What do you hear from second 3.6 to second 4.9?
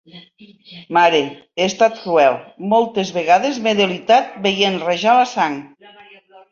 m’he delitat veient